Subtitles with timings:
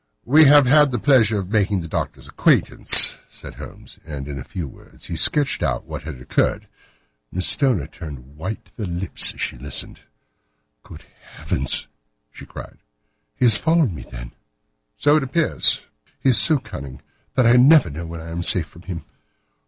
[0.25, 4.43] "We have had the pleasure of making the Doctor's acquaintance," said Holmes, and in a
[4.43, 6.67] few words he sketched out what had occurred.
[7.31, 9.99] Miss Stoner turned white to the lips as she listened.
[10.81, 11.85] "Good heavens!"
[12.31, 12.79] she cried,
[13.35, 14.31] "he has followed me, then."
[14.97, 15.85] "So it appears."
[16.19, 17.03] "He is so cunning
[17.35, 19.05] that I never know when I am safe from him.